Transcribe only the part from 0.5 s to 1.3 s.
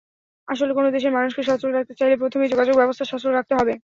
আসলে কোনো দেশের